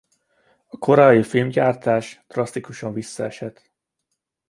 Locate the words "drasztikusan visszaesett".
2.27-3.71